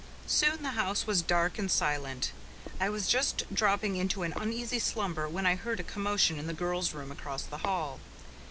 [0.25, 2.31] Soon the house was dark and silent.
[2.79, 6.53] I was just dropping into an uneasy slumber when I heard a commotion in the
[6.55, 7.99] girls' room across the hall.